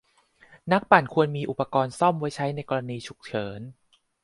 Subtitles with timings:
[0.71, 3.61] นักปั่นควรมีอุปกรณ์ซ่อมไว้ใช้ในกรณีฉุกเฉิน